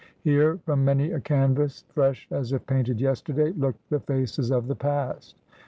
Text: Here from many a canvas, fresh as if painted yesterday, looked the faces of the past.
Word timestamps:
Here 0.23 0.57
from 0.65 0.83
many 0.83 1.11
a 1.11 1.19
canvas, 1.19 1.83
fresh 1.89 2.27
as 2.31 2.51
if 2.53 2.65
painted 2.65 2.99
yesterday, 2.99 3.51
looked 3.51 3.87
the 3.91 3.99
faces 3.99 4.49
of 4.51 4.65
the 4.67 4.75
past. 4.75 5.37